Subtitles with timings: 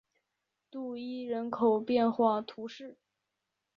[0.71, 2.97] 杜伊人口变化图示